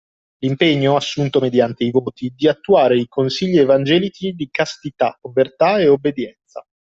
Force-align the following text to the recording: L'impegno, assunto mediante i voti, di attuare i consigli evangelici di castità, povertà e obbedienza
L'impegno, 0.39 0.95
assunto 0.95 1.39
mediante 1.39 1.83
i 1.83 1.91
voti, 1.91 2.33
di 2.35 2.47
attuare 2.47 2.97
i 2.99 3.05
consigli 3.07 3.59
evangelici 3.59 4.31
di 4.31 4.49
castità, 4.49 5.15
povertà 5.21 5.77
e 5.77 5.89
obbedienza 5.89 6.65